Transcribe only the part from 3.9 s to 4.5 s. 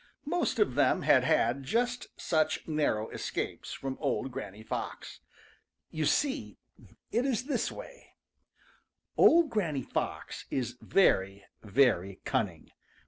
old